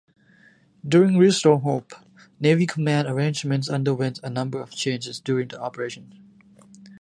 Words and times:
During 0.83 1.15
'Restore 1.19 1.59
Hope,' 1.59 1.93
Navy 2.39 2.65
command 2.65 3.07
arrangements 3.07 3.69
underwent 3.69 4.19
a 4.23 4.31
number 4.31 4.59
of 4.59 4.71
changes 4.71 5.19
during 5.19 5.49
the 5.49 5.61
operation. 5.61 6.15